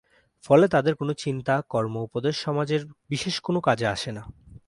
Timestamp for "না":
4.11-4.23